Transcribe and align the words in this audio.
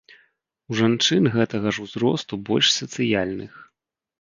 У 0.71 0.77
жанчын 0.79 1.23
гэтага 1.35 1.67
ж 1.79 1.83
узросту 1.85 2.41
больш 2.49 2.67
сацыяльных. 2.79 3.53